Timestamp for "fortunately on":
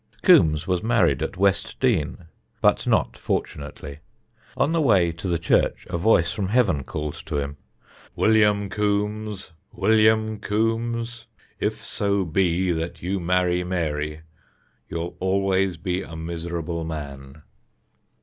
3.15-4.71